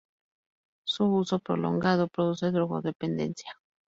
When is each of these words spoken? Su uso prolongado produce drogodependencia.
Su 0.83 1.03
uso 1.13 1.37
prolongado 1.37 2.07
produce 2.07 2.49
drogodependencia. 2.49 3.51